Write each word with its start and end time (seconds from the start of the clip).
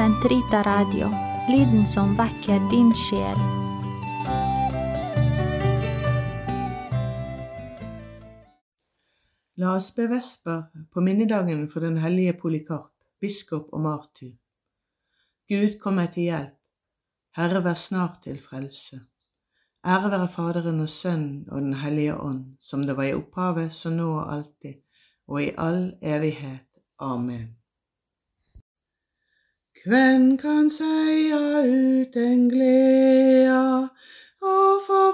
Sentrita 0.00 0.62
Radio, 0.62 1.10
lyden 1.48 1.82
som 1.88 2.14
vekker 2.16 2.62
din 2.70 2.88
sjel. 2.96 3.36
La 9.60 9.74
oss 9.74 9.90
be 9.92 10.06
vesper 10.08 10.62
på 10.88 11.04
minnedagen 11.04 11.66
for 11.68 11.84
den 11.84 12.00
hellige 12.00 12.32
Polikarp, 12.40 12.94
biskop 13.20 13.68
og 13.76 13.84
martyr. 13.90 14.32
Gud, 15.52 15.76
kom 15.84 16.00
meg 16.00 16.16
til 16.16 16.30
hjelp. 16.30 16.56
Herre, 17.36 17.60
vær 17.68 17.76
snart 17.76 18.22
til 18.24 18.40
frelse. 18.40 19.04
Ære 19.84 20.16
være 20.16 20.32
Faderen 20.32 20.80
og 20.80 20.88
Sønnen 20.88 21.44
og 21.50 21.60
Den 21.60 21.76
hellige 21.84 22.16
ånd, 22.16 22.44
som 22.56 22.88
det 22.88 22.96
var 22.96 23.12
i 23.12 23.16
opphavet, 23.20 23.68
så 23.68 23.92
nå 23.92 24.14
og 24.16 24.32
alltid, 24.32 24.80
og 25.28 25.42
i 25.44 25.52
all 25.58 25.90
evighet. 26.00 26.80
Amen. 26.96 27.59
Hvem 29.84 30.36
kan 30.36 30.70
seia 30.70 31.62
uten 31.64 32.50
gleda 32.50 33.88
og 34.42 34.82
få 34.86 35.04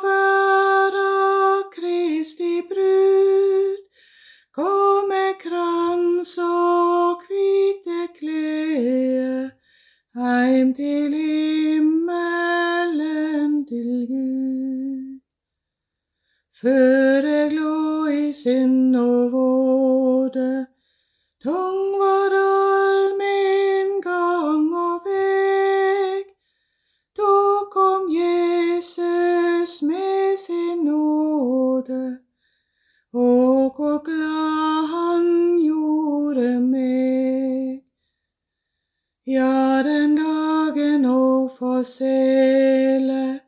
få 41.58 41.84
sele 41.84 43.40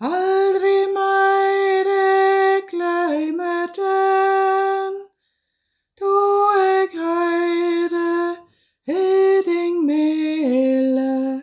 aldri 0.00 0.76
meire 0.96 2.60
gløymer 2.70 3.72
den. 3.76 4.94
Da 6.00 6.14
eg 6.60 6.96
høyre 7.00 8.14
heding 8.88 9.82
mele, 9.90 11.42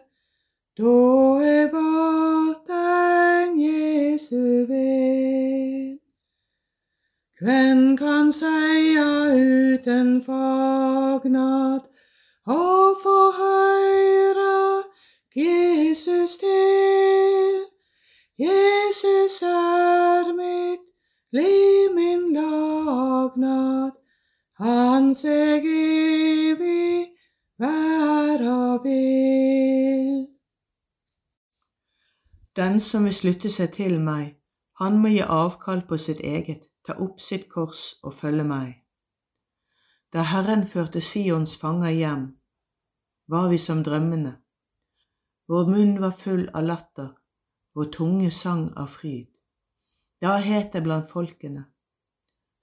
da 0.80 0.98
eg 1.54 1.76
vart 1.76 2.74
ein 2.82 3.60
Jesu 3.62 4.66
venn. 4.72 6.00
Hvem 7.42 7.98
kan 7.98 8.34
seia 8.34 9.10
uten 9.38 10.18
fagnad 10.26 11.86
og 12.46 13.02
få 13.06 13.20
han 25.12 25.18
seg 25.20 25.66
evig 25.68 27.12
være 27.60 28.80
vil. 28.84 30.28
Den 32.56 32.80
som 32.80 33.04
vil 33.04 33.16
slutte 33.18 33.50
seg 33.52 33.74
til 33.76 33.98
meg, 34.00 34.38
han 34.80 35.02
må 35.04 35.12
gi 35.12 35.26
avkall 35.26 35.82
på 35.90 35.98
sitt 36.00 36.22
eget, 36.24 36.70
ta 36.88 36.96
opp 36.96 37.20
sitt 37.20 37.50
kors 37.52 37.98
og 38.08 38.16
følge 38.22 38.46
meg. 38.48 38.70
Da 40.16 40.24
Herren 40.30 40.64
førte 40.64 41.02
Sions 41.02 41.58
fanger 41.60 41.92
hjem, 41.92 42.24
var 43.28 43.50
vi 43.52 43.60
som 43.60 43.84
drømmende. 43.84 44.38
Vår 45.52 45.68
munn 45.74 46.00
var 46.00 46.16
full 46.16 46.46
av 46.54 46.64
latter, 46.70 47.10
vår 47.76 47.92
tunge 47.98 48.32
sang 48.32 48.70
av 48.80 48.96
fryd. 48.96 49.28
Da 50.24 50.38
het 50.40 50.72
det 50.72 50.86
blant 50.88 51.12
folkene, 51.12 51.66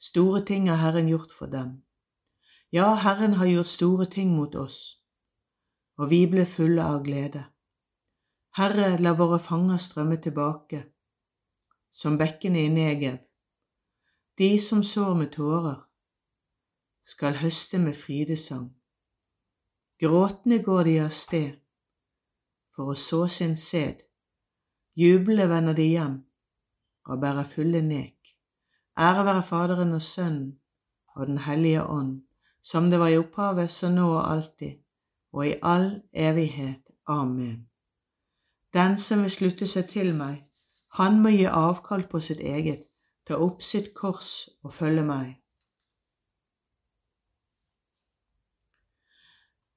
store 0.01 0.41
ting 0.49 0.71
har 0.73 0.81
Herren 0.81 1.13
gjort 1.13 1.37
for 1.37 1.53
dem. 1.53 1.77
Ja, 2.73 2.95
Herren 2.95 3.35
har 3.35 3.47
gjort 3.47 3.67
store 3.67 4.07
ting 4.07 4.35
mot 4.37 4.55
oss, 4.55 4.99
og 5.97 6.11
vi 6.11 6.27
ble 6.29 6.45
fulle 6.47 6.85
av 6.85 7.01
glede. 7.07 7.47
Herre, 8.59 8.97
la 9.01 9.15
våre 9.17 9.39
fanger 9.41 9.81
strømme 9.81 10.19
tilbake, 10.21 10.83
som 11.91 12.19
bekkene 12.21 12.67
i 12.67 12.69
Negev. 12.69 13.23
De 14.39 14.51
som 14.61 14.83
sår 14.85 15.15
med 15.15 15.33
tårer, 15.33 15.81
skal 17.05 17.41
høste 17.41 17.79
med 17.81 17.97
frydesang. 17.97 18.69
Gråtende 19.99 20.61
går 20.63 20.85
de 20.85 20.99
av 21.07 21.11
sted 21.11 21.57
for 22.77 22.93
å 22.93 23.01
så 23.01 23.25
sin 23.33 23.57
sæd. 23.57 24.05
Jublende 24.95 25.49
vender 25.49 25.75
de 25.75 25.89
hjem 25.89 26.21
og 27.09 27.21
bærer 27.25 27.49
fulle 27.49 27.81
nek. 27.83 28.37
Ære 29.01 29.25
være 29.25 29.43
Faderen 29.49 29.97
og 29.97 30.03
Sønnen 30.03 30.59
og 31.17 31.27
Den 31.27 31.39
hellige 31.49 31.83
ånd, 31.83 32.28
som 32.71 32.91
det 32.91 32.99
var 33.01 33.09
i 33.09 33.17
opphavet, 33.19 33.71
så 33.71 33.89
nå 33.89 34.11
og 34.13 34.31
alltid, 34.33 34.77
og 35.33 35.47
i 35.47 35.55
all 35.63 36.03
evighet. 36.13 36.83
Amen. 37.09 37.69
Den 38.73 38.99
som 38.99 39.23
vil 39.25 39.33
slutte 39.33 39.67
seg 39.67 39.87
til 39.89 40.13
meg, 40.17 40.43
han 40.99 41.23
må 41.23 41.33
gi 41.33 41.47
avkall 41.49 42.05
på 42.11 42.21
sitt 42.21 42.41
eget, 42.41 42.85
ta 43.25 43.39
opp 43.41 43.63
sitt 43.65 43.95
kors 43.97 44.33
og 44.65 44.75
følge 44.77 45.05
meg. 45.05 45.31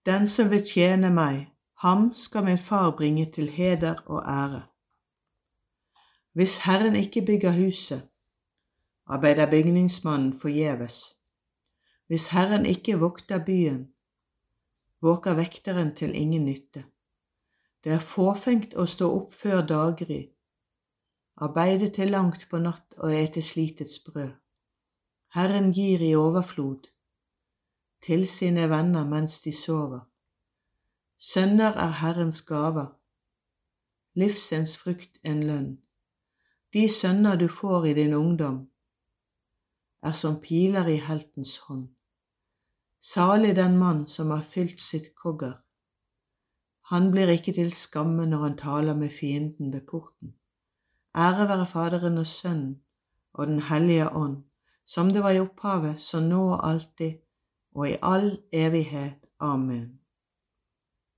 Den 0.05 0.27
som 0.27 0.51
vil 0.51 0.65
tjene 0.67 1.13
meg, 1.13 1.47
ham 1.85 2.11
skal 2.13 2.43
min 2.43 2.57
far 2.57 2.91
bringe 2.97 3.29
til 3.31 3.49
heder 3.49 4.03
og 4.05 4.23
ære. 4.27 4.61
Hvis 6.33 6.57
Herren 6.65 6.95
ikke 6.95 7.25
bygger 7.25 7.51
huset, 7.51 8.07
arbeider 9.07 9.51
bygningsmannen 9.51 10.39
forgjeves. 10.39 11.20
Hvis 12.11 12.27
Herren 12.27 12.65
ikke 12.65 12.97
vokter 12.99 13.39
byen, 13.39 13.93
våker 15.01 15.33
vekteren 15.33 15.93
til 15.95 16.15
ingen 16.15 16.45
nytte. 16.45 16.81
Det 17.83 17.93
er 17.95 18.01
fåfengt 18.03 18.73
å 18.75 18.83
stå 18.83 19.07
opp 19.15 19.37
før 19.43 19.61
daggry, 19.63 20.17
arbeide 21.39 21.87
til 21.95 22.11
langt 22.11 22.43
på 22.51 22.59
natt 22.59 22.97
og 22.97 23.15
ete 23.15 23.39
slitets 23.41 24.01
brød. 24.03 24.33
Herren 25.37 25.71
gir 25.71 26.03
i 26.03 26.09
overflod 26.19 26.89
til 28.03 28.27
sine 28.27 28.67
venner 28.73 29.07
mens 29.07 29.39
de 29.45 29.55
sover. 29.55 30.03
Sønner 31.15 31.79
er 31.85 31.95
Herrens 32.01 32.43
gaver, 32.51 32.91
livsens 34.19 34.75
frukt 34.83 35.23
en 35.23 35.47
lønn. 35.47 35.71
De 36.75 36.85
sønner 36.89 37.39
du 37.39 37.47
får 37.47 37.89
i 37.93 37.97
din 38.03 38.19
ungdom, 38.19 38.61
er 40.03 40.11
som 40.25 40.41
piler 40.43 40.91
i 40.91 40.99
heltens 40.99 41.57
hånd. 41.69 41.87
Salig 43.01 43.55
den 43.55 43.77
mann 43.77 44.05
som 44.05 44.29
har 44.29 44.41
fylt 44.41 44.81
sitt 44.81 45.15
kogger. 45.15 45.57
Han 46.91 47.11
blir 47.11 47.31
ikke 47.33 47.53
til 47.53 47.71
skamme 47.73 48.27
når 48.29 48.43
han 48.43 48.57
taler 48.57 48.93
med 48.95 49.09
fienden 49.09 49.73
ved 49.73 49.81
porten. 49.89 50.35
Ære 51.15 51.47
være 51.49 51.65
Faderen 51.65 52.17
og 52.17 52.27
Sønnen 52.27 52.81
og 53.33 53.47
Den 53.47 53.59
hellige 53.59 54.09
ånd, 54.09 54.43
som 54.85 55.09
det 55.13 55.23
var 55.23 55.31
i 55.31 55.39
opphavet, 55.39 55.99
så 55.99 56.19
nå 56.19 56.41
og 56.51 56.69
alltid, 56.69 57.13
og 57.75 57.89
i 57.89 57.97
all 58.01 58.37
evighet. 58.51 59.25
Amen. 59.39 59.99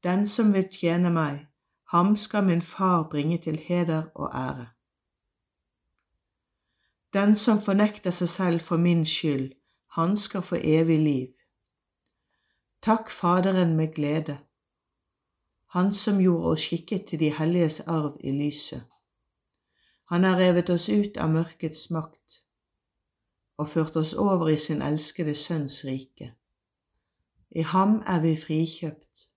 Den 0.03 0.27
som 0.27 0.53
vil 0.53 0.69
tjene 0.71 1.09
meg, 1.09 1.47
ham 1.91 2.15
skal 2.15 2.43
min 2.43 2.61
far 2.61 3.09
bringe 3.11 3.37
til 3.37 3.59
heder 3.59 4.03
og 4.15 4.29
ære. 4.35 4.67
Den 7.13 7.35
som 7.35 7.61
fornekter 7.61 8.11
seg 8.11 8.29
selv 8.29 8.59
for 8.59 8.77
min 8.77 9.05
skyld, 9.05 9.51
han 9.91 10.17
skal 10.17 10.41
få 10.41 10.55
evig 10.55 10.99
liv. 10.99 11.27
Takk 12.83 13.11
Faderen 13.11 13.75
med 13.75 13.93
glede, 13.93 14.37
Han 15.65 15.93
som 15.93 16.17
gjorde 16.19 16.49
oss 16.49 16.65
skikket 16.67 17.05
til 17.07 17.19
de 17.19 17.29
helliges 17.31 17.79
arv 17.79 18.17
i 18.19 18.31
lyset. 18.31 18.83
Han 20.11 20.23
har 20.23 20.35
revet 20.35 20.69
oss 20.69 20.89
ut 20.89 21.17
av 21.17 21.31
mørkets 21.31 21.85
makt 21.95 22.41
og 23.57 23.69
ført 23.69 23.95
oss 23.95 24.13
over 24.13 24.51
i 24.51 24.57
sin 24.57 24.81
elskede 24.81 25.35
Sønns 25.35 25.85
rike. 25.85 26.33
I 27.51 27.61
ham 27.61 28.01
er 28.05 28.19
vi 28.21 28.35
frikjøpt 28.35 29.27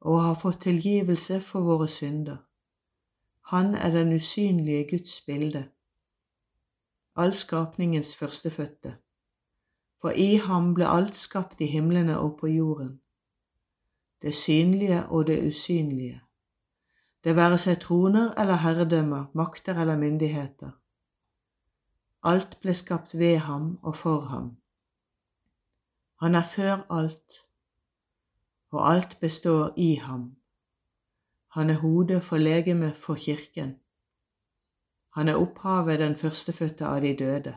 og 0.00 0.22
har 0.22 0.40
fått 0.40 0.62
tilgivelse 0.64 1.40
for 1.40 1.60
våre 1.60 1.88
synder. 1.88 2.36
Han 3.52 3.74
er 3.74 3.90
den 3.90 4.16
usynlige 4.16 4.88
Guds 4.96 5.20
bilde, 5.26 5.68
all 7.16 7.34
skapningens 7.34 8.16
førstefødte. 8.16 8.96
For 10.00 10.10
i 10.10 10.36
ham 10.36 10.74
ble 10.74 10.86
alt 10.88 11.16
skapt 11.16 11.60
i 11.60 11.66
himlene 11.66 12.18
og 12.18 12.36
på 12.40 12.46
jorden, 12.52 13.00
det 14.22 14.34
synlige 14.34 15.06
og 15.06 15.26
det 15.26 15.40
usynlige, 15.48 16.20
det 17.24 17.36
være 17.36 17.58
seg 17.58 17.80
troner 17.82 18.28
eller 18.38 18.60
herredømmer, 18.62 19.24
makter 19.34 19.80
eller 19.82 19.98
myndigheter. 19.98 20.76
Alt 22.22 22.58
ble 22.62 22.74
skapt 22.74 23.16
ved 23.18 23.38
ham 23.48 23.78
og 23.82 23.96
for 23.96 24.20
ham. 24.30 24.52
Han 26.22 26.34
er 26.34 26.46
før 26.54 26.86
alt, 26.90 27.42
og 28.70 28.92
alt 28.92 29.18
består 29.20 29.74
i 29.76 29.94
ham. 29.94 30.36
Han 31.56 31.70
er 31.70 31.80
hodet 31.80 32.22
for 32.24 32.36
legemet 32.36 32.96
for 32.96 33.14
kirken. 33.14 33.76
Han 35.16 35.28
er 35.28 35.34
opphavet 35.34 35.98
den 35.98 36.16
førstefødte 36.16 36.86
av 36.86 37.00
de 37.00 37.16
døde, 37.16 37.56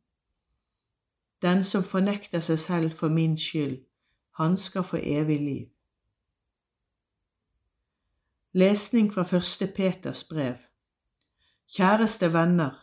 Den 1.41 1.63
som 1.63 1.83
fornekter 1.83 2.39
seg 2.39 2.59
selv 2.59 2.97
for 2.97 3.09
min 3.09 3.37
skyld, 3.37 3.79
han 4.37 4.57
skal 4.57 4.83
få 4.83 4.97
evig 4.97 5.39
liv. 5.41 5.67
Lesning 8.53 9.13
fra 9.13 9.23
første 9.23 9.67
Peters 9.67 10.23
brev. 10.23 10.57
Kjæreste 11.71 12.33
venner, 12.33 12.75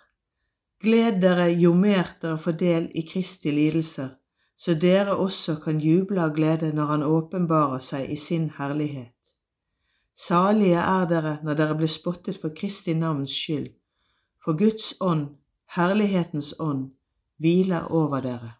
gled 0.80 1.20
dere 1.22 1.50
jo 1.52 1.74
mer 1.74 2.14
dere 2.22 2.38
får 2.38 2.56
del 2.62 2.90
i 2.94 3.02
Kristi 3.12 3.50
lidelser, 3.52 4.08
så 4.56 4.74
dere 4.74 5.16
også 5.16 5.58
kan 5.62 5.78
juble 5.80 6.22
av 6.22 6.34
glede 6.34 6.72
når 6.74 6.86
Han 6.86 7.02
åpenbarer 7.02 7.78
seg 7.78 8.10
i 8.10 8.16
sin 8.16 8.50
herlighet. 8.58 9.34
Salige 10.14 10.80
er 10.80 11.06
dere 11.06 11.38
når 11.44 11.54
dere 11.54 11.76
blir 11.78 11.92
spottet 11.92 12.40
for 12.40 12.50
Kristi 12.56 12.94
navns 12.94 13.30
skyld, 13.30 13.68
for 14.44 14.58
Guds 14.58 14.94
ånd, 15.00 15.28
herlighetens 15.76 16.54
ånd, 16.58 16.90
hviler 17.38 17.90
over 17.90 18.20
dere. 18.20 18.52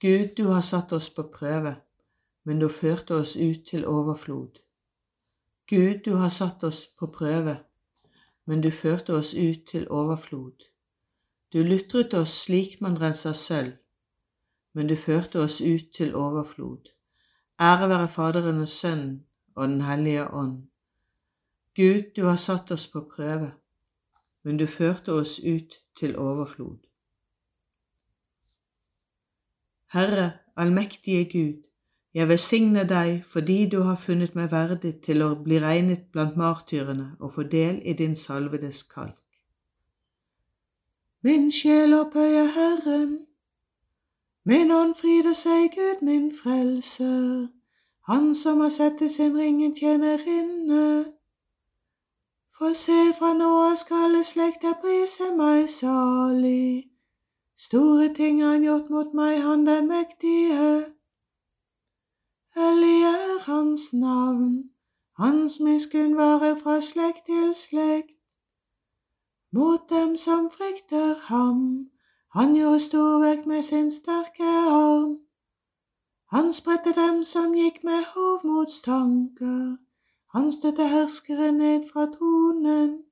Gud, 0.00 0.34
du 0.36 0.48
har 0.48 0.60
satt 0.60 0.92
oss 0.92 1.10
på 1.10 1.22
prøve, 1.22 1.76
men 2.44 2.58
du 2.58 2.68
førte 2.68 3.14
oss 3.14 3.36
ut 3.36 3.66
til 3.66 3.86
overflod. 3.86 4.58
Gud, 5.70 6.02
du 6.04 6.14
har 6.14 6.28
satt 6.28 6.64
oss 6.64 6.86
på 6.98 7.06
prøve, 7.06 7.56
men 8.44 8.60
du 8.60 8.70
førte 8.70 9.14
oss 9.14 9.34
ut 9.34 9.62
til 9.70 9.86
overflod. 9.90 10.66
Du 11.52 11.62
lutret 11.62 12.14
oss 12.14 12.34
slik 12.42 12.80
man 12.80 12.98
renser 13.00 13.32
sølv, 13.32 13.72
men 14.72 14.88
du 14.88 14.96
førte 14.96 15.38
oss 15.40 15.60
ut 15.60 15.92
til 15.94 16.14
overflod. 16.16 16.90
Ære 17.60 17.88
være 17.88 18.08
Faderen 18.08 18.60
og 18.60 18.68
Sønnen 18.68 19.24
og 19.54 19.68
Den 19.68 19.80
hellige 19.80 20.30
ånd. 20.34 20.62
Gud, 21.76 22.02
du 22.16 22.24
har 22.24 22.36
satt 22.36 22.70
oss 22.70 22.86
på 22.86 23.00
prøve, 23.16 23.52
men 24.42 24.56
du 24.56 24.66
førte 24.66 25.12
oss 25.12 25.38
ut 25.38 25.78
til 25.98 26.16
overflod. 26.18 26.78
Herre, 29.92 30.32
allmektige 30.56 31.24
Gud, 31.32 31.62
jeg 32.14 32.28
velsigner 32.28 32.84
deg 32.84 33.24
fordi 33.32 33.66
du 33.72 33.80
har 33.82 33.96
funnet 33.96 34.34
meg 34.36 34.50
verdig 34.52 34.94
til 35.04 35.22
å 35.24 35.34
bli 35.44 35.60
regnet 35.60 36.08
blant 36.12 36.36
martyrene 36.36 37.10
og 37.20 37.34
få 37.34 37.42
del 37.42 37.80
i 37.84 37.92
din 37.96 38.16
salvedes 38.16 38.82
kalk. 38.94 39.20
Min 41.22 41.52
sjel 41.52 41.94
opphøyer 41.94 42.48
Herren, 42.56 43.26
min 44.44 44.70
ånd 44.74 44.96
fryder 44.98 45.36
seg 45.38 45.70
Gud 45.76 46.02
min 46.02 46.32
frelser, 46.34 47.48
Han 48.10 48.34
som 48.34 48.60
har 48.60 48.68
sett 48.68 48.96
til 48.98 49.10
sin 49.10 49.36
ringen 49.38 49.76
tjenerinne. 49.76 51.04
For 52.58 52.72
se, 52.74 53.12
fra 53.18 53.30
nå 53.38 53.50
av 53.68 53.76
skal 53.78 54.01
alle 54.22 54.30
slekter 54.30 54.74
prise 54.80 55.34
meg 55.36 55.68
salig. 55.70 56.90
Store 57.56 58.14
ting 58.14 58.42
han 58.44 58.62
gjort 58.62 58.90
mot 58.90 59.14
meg, 59.18 59.40
han 59.42 59.66
den 59.66 59.88
mektige. 59.88 60.94
Hellig 62.54 63.02
er 63.02 63.42
hans 63.48 63.92
navn, 63.92 64.70
hans 65.18 65.58
miskunn 65.60 66.14
varer 66.16 66.54
fra 66.62 66.78
slekt 66.80 67.26
til 67.26 67.50
slekt. 67.64 68.38
Mot 69.50 69.90
dem 69.90 70.16
som 70.16 70.50
frykter 70.50 71.14
ham, 71.26 71.90
han 72.30 72.54
gjorde 72.54 72.80
storverk 72.80 73.46
med 73.46 73.62
sin 73.62 73.90
sterke 73.90 74.50
arm. 74.78 75.18
Han 76.30 76.52
spredte 76.52 76.94
dem 76.94 77.24
som 77.24 77.54
gikk 77.58 77.82
med 77.84 78.04
hovmodstanker, 78.14 79.78
han 80.34 80.52
støtte 80.52 80.92
herskere 80.94 81.52
ned 81.52 81.90
fra 81.90 82.06
tronen. 82.06 83.02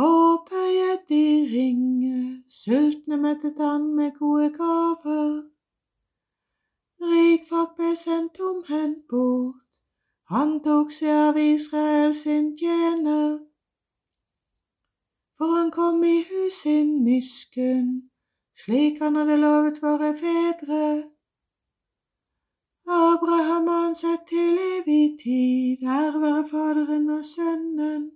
Opphøyet 0.00 1.08
de 1.08 1.48
ringe, 1.52 2.42
sultne 2.46 3.16
mettet 3.16 3.58
han 3.58 3.94
med 3.94 4.12
gode 4.18 4.50
gaver. 4.54 5.42
Rikfolk 7.02 7.72
ble 7.76 7.96
sendt 7.96 8.38
omhendt 8.48 9.08
bort, 9.10 9.80
han 10.30 10.52
tok 10.62 10.92
seg 10.94 11.10
av 11.10 11.40
Israel 11.42 12.14
sin 12.14 12.52
tjener. 12.60 13.40
For 15.38 15.56
han 15.56 15.72
kom 15.74 16.04
i 16.04 16.20
hus 16.28 16.60
sin 16.62 16.92
miskunn, 17.06 17.88
slik 18.62 19.02
han 19.02 19.18
hadde 19.18 19.40
lovet 19.46 19.80
våre 19.82 20.12
fedre. 20.20 20.84
Abraham 22.86 23.66
har 23.66 23.82
han 23.88 23.98
sett 24.04 24.30
til 24.30 24.62
evig 24.76 25.18
tid, 25.24 25.82
ære 25.82 26.22
være 26.22 26.46
Faderen 26.54 27.10
og 27.18 27.26
Sønnen 27.26 28.06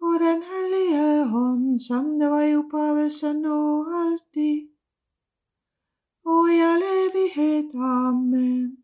og 0.00 0.20
Den 0.20 0.42
hellige 0.52 1.26
hånd, 1.32 1.80
som 1.80 2.18
det 2.20 2.30
var 2.30 2.42
i 2.46 2.56
opphavet, 2.56 3.12
så 3.12 3.32
nå 3.32 3.58
alltid 4.04 4.66
og 6.26 6.50
i 6.50 6.60
all 6.60 6.82
evighet. 6.82 7.74
Amen. 7.74 8.76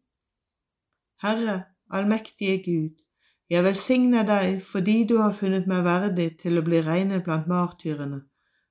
Herre, 1.22 1.62
allmektige 1.90 2.58
Gud, 2.64 3.02
jeg 3.50 3.64
velsigner 3.64 4.26
deg 4.26 4.62
fordi 4.66 5.02
du 5.10 5.18
har 5.18 5.34
funnet 5.38 5.66
meg 5.70 5.84
verdig 5.86 6.28
til 6.42 6.58
å 6.58 6.64
bli 6.66 6.80
regnet 6.86 7.24
blant 7.26 7.50
martyrene 7.50 8.22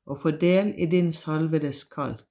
og 0.10 0.22
få 0.24 0.34
del 0.42 0.74
i 0.82 0.88
din 0.92 1.12
salvedes 1.14 1.84
kalk. 1.92 2.28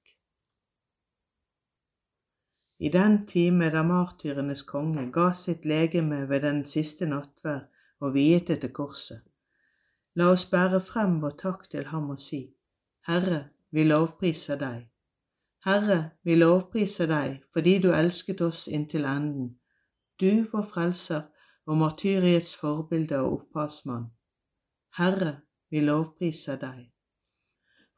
I 2.81 2.89
den 2.89 3.19
time 3.29 3.69
da 3.69 3.83
martyrenes 3.85 4.65
konge 4.65 5.05
ga 5.13 5.29
sitt 5.37 5.65
legeme 5.69 6.23
ved 6.29 6.41
den 6.47 6.63
siste 6.65 7.05
nattverd 7.05 7.69
og 8.01 8.15
viet 8.17 8.49
det 8.49 8.63
til 8.63 8.73
korset, 8.73 9.21
la 10.15 10.31
oss 10.35 10.45
bære 10.53 10.79
frem 10.91 11.19
vår 11.21 11.35
takk 11.43 11.67
til 11.71 11.85
ham 11.91 12.09
og 12.13 12.19
si, 12.19 12.41
Herre, 13.07 13.41
vi 13.71 13.83
lovpriser 13.83 14.59
deg. 14.59 14.87
Herre, 15.65 15.99
vi 16.23 16.35
lovpriser 16.35 17.07
deg 17.07 17.37
fordi 17.53 17.77
du 17.83 17.91
elsket 17.95 18.41
oss 18.41 18.67
inntil 18.67 19.05
enden, 19.05 19.53
du 20.19 20.43
vår 20.51 20.67
frelser 20.73 21.23
og 21.65 21.77
martyriets 21.77 22.55
forbilde 22.55 23.19
og 23.21 23.33
opphavsmann. 23.33 24.11
Herre, 24.97 25.35
vi 25.69 25.79
lovpriser 25.79 26.59
deg. 26.59 26.91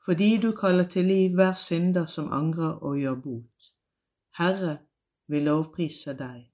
Fordi 0.06 0.38
du 0.38 0.52
kaller 0.52 0.84
til 0.84 1.06
liv 1.06 1.34
hver 1.34 1.54
synder 1.54 2.06
som 2.06 2.34
angrer 2.34 2.84
og 2.84 2.98
gjør 3.00 3.16
bot. 3.16 3.70
Herre, 4.38 4.78
vi 5.28 5.40
lovpriser 5.40 6.14
deg. 6.20 6.53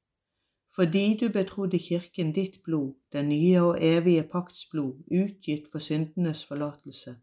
Fordi 0.76 1.18
du 1.18 1.30
betrodde 1.30 1.80
Kirken 1.80 2.32
ditt 2.34 2.64
blod, 2.64 2.94
den 3.14 3.30
nye 3.30 3.62
og 3.62 3.78
evige 3.82 4.24
pakts 4.24 4.66
blod, 4.72 4.94
utgitt 5.12 5.72
for 5.72 5.80
syndenes 5.80 6.46
forlatelse, 6.46 7.16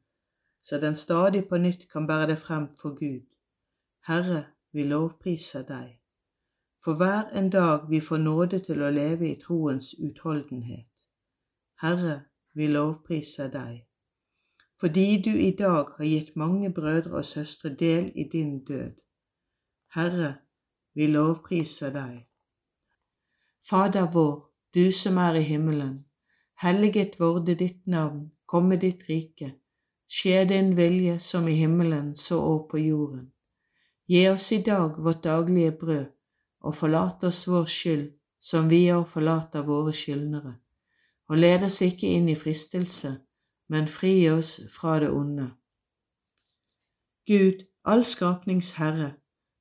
så 0.65 0.81
den 0.81 0.97
stadig 0.97 1.49
på 1.49 1.57
nytt 1.57 1.89
kan 1.93 2.07
bære 2.07 2.27
det 2.27 2.39
frem 2.39 2.69
for 2.81 2.99
Gud 2.99 3.23
Herre, 4.07 4.45
vi 4.73 4.83
lovpriser 4.83 5.63
deg. 5.67 5.87
For 6.85 6.95
hver 6.95 7.31
en 7.39 7.51
dag 7.51 7.89
vi 7.91 7.99
får 8.01 8.21
nåde 8.23 8.59
til 8.69 8.83
å 8.87 8.91
leve 8.95 9.27
i 9.29 9.39
troens 9.43 9.89
utholdenhet. 9.99 11.03
Herre, 11.83 12.21
vi 12.55 12.69
lovpriser 12.71 13.51
deg. 13.51 13.81
Fordi 14.81 15.07
du 15.25 15.33
i 15.33 15.51
dag 15.59 15.91
har 15.97 16.07
gitt 16.07 16.37
mange 16.37 16.71
brødre 16.79 17.19
og 17.19 17.27
søstre 17.27 17.75
del 17.75 18.13
i 18.15 18.29
din 18.33 18.61
død. 18.65 18.95
Herre, 19.99 20.31
vi 20.95 21.11
lovpriser 21.11 21.91
deg. 21.99 22.23
Fader 23.71 24.11
vår, 24.13 24.51
du 24.75 24.93
som 24.93 25.17
er 25.19 25.35
i 25.35 25.41
himmelen. 25.43 26.05
Helliget 26.63 27.17
vorde 27.21 27.55
ditt 27.55 27.87
navn, 27.87 28.31
komme 28.47 28.77
ditt 28.79 29.09
rike. 29.09 29.49
Skje 30.07 30.45
din 30.47 30.77
vilje 30.77 31.19
som 31.19 31.49
i 31.49 31.57
himmelen 31.59 32.13
så 32.15 32.39
òg 32.39 32.69
på 32.71 32.79
jorden. 32.79 33.33
Gi 34.07 34.29
oss 34.31 34.53
i 34.53 34.61
dag 34.63 35.01
vårt 35.03 35.25
daglige 35.25 35.73
brød, 35.81 36.07
og 36.61 36.77
forlat 36.77 37.25
oss 37.25 37.43
vår 37.49 37.67
skyld, 37.67 38.07
som 38.39 38.71
vi 38.71 38.85
òg 38.95 39.09
forlater 39.11 39.67
våre 39.67 39.93
skyldnere. 39.93 40.55
Og 41.29 41.43
led 41.43 41.67
oss 41.67 41.83
ikke 41.83 42.07
inn 42.07 42.29
i 42.31 42.39
fristelse, 42.39 43.17
men 43.69 43.91
fri 43.91 44.15
oss 44.31 44.61
fra 44.71 45.01
det 45.03 45.11
onde. 45.11 45.51
Gud, 47.27 47.67
all 47.85 48.05
skapnings 48.05 48.77
Herre, 48.79 49.17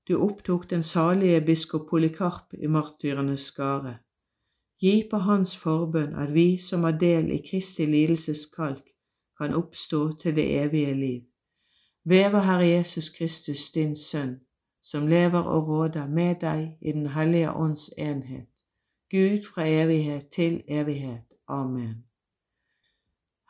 du 0.08 0.16
opptok 0.22 0.70
den 0.70 0.84
salige 0.84 1.42
biskop 1.42 1.90
Polikarp 1.90 2.54
i 2.54 2.68
martyrenes 2.68 3.42
skare. 3.42 3.98
Gi 4.82 5.08
på 5.12 5.18
hans 5.18 5.56
forbønn 5.58 6.16
at 6.16 6.34
vi 6.34 6.58
som 6.58 6.84
har 6.84 6.98
del 7.00 7.32
i 7.32 7.42
Kristi 7.50 7.86
lidelseskalk, 7.86 8.84
kan 9.38 9.54
oppstå 9.54 10.02
til 10.22 10.36
det 10.36 10.46
evige 10.64 10.94
liv. 10.94 11.22
Ved 12.06 12.32
vår 12.32 12.40
Herre 12.40 12.68
Jesus 12.68 13.10
Kristus, 13.10 13.72
din 13.72 13.96
Sønn, 13.96 14.40
som 14.82 15.08
lever 15.08 15.42
og 15.42 15.68
råder 15.68 16.08
med 16.08 16.36
deg 16.42 16.78
i 16.82 16.92
Den 16.92 17.08
hellige 17.08 17.52
ånds 17.52 17.90
enhet, 17.98 18.52
Gud 19.12 19.44
fra 19.54 19.68
evighet 19.68 20.30
til 20.30 20.64
evighet. 20.68 21.26
Amen. 21.48 22.06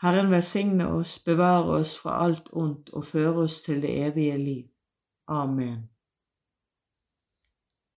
Herren 0.01 0.31
velsigne 0.31 0.87
oss, 0.87 1.19
bevare 1.19 1.79
oss 1.79 1.97
fra 1.97 2.23
alt 2.25 2.49
ondt 2.53 2.89
og 2.89 3.05
føre 3.05 3.43
oss 3.43 3.61
til 3.61 3.81
det 3.81 3.91
evige 4.07 4.37
liv. 4.37 4.65
Amen. 5.27 5.94